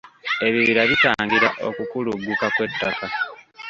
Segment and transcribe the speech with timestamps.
[0.47, 3.05] Ebibira bitangira okukulugguka kw'ettaka.